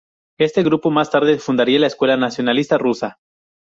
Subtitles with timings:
[0.39, 3.19] Este grupo, más tarde, fundaría la Escuela Nacionalista Rusa.